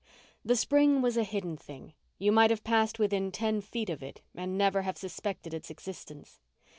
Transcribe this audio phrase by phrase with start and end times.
[0.43, 1.93] The spring was a hidden thing.
[2.17, 6.39] You might have passed within ten feet of it and never have suspected its existence.